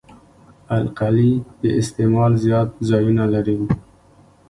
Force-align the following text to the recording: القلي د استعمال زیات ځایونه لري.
القلي 0.77 1.33
د 1.61 1.63
استعمال 1.81 2.31
زیات 2.43 2.69
ځایونه 2.89 3.23
لري. 3.33 3.59